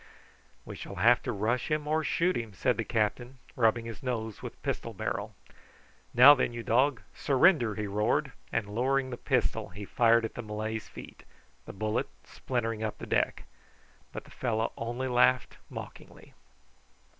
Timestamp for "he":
7.75-7.85, 9.69-9.85